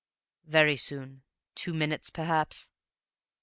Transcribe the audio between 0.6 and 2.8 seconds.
soon. Two minutes, perhaps."